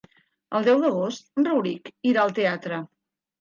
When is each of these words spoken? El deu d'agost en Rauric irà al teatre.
El 0.59 0.63
deu 0.67 0.79
d'agost 0.85 1.29
en 1.41 1.49
Rauric 1.49 1.93
irà 2.13 2.25
al 2.25 2.35
teatre. 2.41 2.81